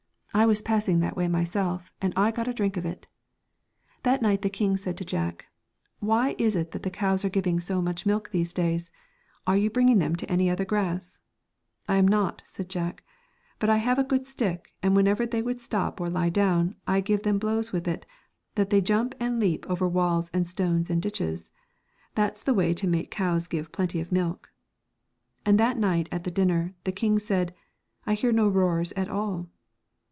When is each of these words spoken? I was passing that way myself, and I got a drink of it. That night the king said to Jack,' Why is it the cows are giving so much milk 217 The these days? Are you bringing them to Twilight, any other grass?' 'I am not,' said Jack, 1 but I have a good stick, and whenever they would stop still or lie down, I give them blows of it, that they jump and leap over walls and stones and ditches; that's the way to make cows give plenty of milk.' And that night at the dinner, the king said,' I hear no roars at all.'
I 0.33 0.45
was 0.45 0.61
passing 0.61 0.99
that 0.99 1.17
way 1.17 1.27
myself, 1.27 1.91
and 2.01 2.13
I 2.15 2.31
got 2.31 2.47
a 2.47 2.53
drink 2.53 2.77
of 2.77 2.85
it. 2.85 3.05
That 4.03 4.21
night 4.21 4.43
the 4.43 4.49
king 4.49 4.77
said 4.77 4.95
to 4.97 5.05
Jack,' 5.05 5.45
Why 5.99 6.35
is 6.39 6.55
it 6.55 6.71
the 6.71 6.89
cows 6.89 7.25
are 7.25 7.29
giving 7.29 7.59
so 7.59 7.81
much 7.81 8.05
milk 8.05 8.31
217 8.31 8.31
The 8.31 8.71
these 8.73 8.81
days? 8.87 8.91
Are 9.45 9.57
you 9.57 9.69
bringing 9.69 9.97
them 9.97 10.15
to 10.15 10.25
Twilight, 10.25 10.39
any 10.41 10.49
other 10.49 10.63
grass?' 10.63 11.19
'I 11.89 11.95
am 11.97 12.07
not,' 12.07 12.41
said 12.45 12.69
Jack, 12.69 13.03
1 13.03 13.03
but 13.59 13.69
I 13.71 13.75
have 13.77 13.99
a 13.99 14.05
good 14.05 14.25
stick, 14.25 14.71
and 14.81 14.95
whenever 14.95 15.25
they 15.25 15.41
would 15.41 15.59
stop 15.59 15.97
still 15.97 16.07
or 16.07 16.09
lie 16.09 16.29
down, 16.29 16.77
I 16.87 17.01
give 17.01 17.23
them 17.23 17.37
blows 17.37 17.73
of 17.73 17.85
it, 17.89 18.05
that 18.55 18.69
they 18.69 18.79
jump 18.79 19.13
and 19.19 19.37
leap 19.37 19.65
over 19.69 19.85
walls 19.85 20.31
and 20.33 20.47
stones 20.47 20.89
and 20.89 21.01
ditches; 21.01 21.51
that's 22.15 22.41
the 22.41 22.53
way 22.53 22.73
to 22.75 22.87
make 22.87 23.11
cows 23.11 23.47
give 23.47 23.73
plenty 23.73 23.99
of 23.99 24.13
milk.' 24.13 24.49
And 25.45 25.59
that 25.59 25.77
night 25.77 26.07
at 26.09 26.23
the 26.23 26.31
dinner, 26.31 26.73
the 26.85 26.93
king 26.93 27.19
said,' 27.19 27.53
I 28.07 28.13
hear 28.13 28.31
no 28.31 28.47
roars 28.47 28.93
at 28.93 29.09
all.' 29.09 29.49